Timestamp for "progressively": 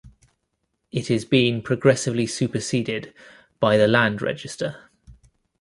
1.61-2.25